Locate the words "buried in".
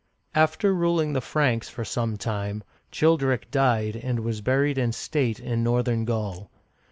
4.41-4.93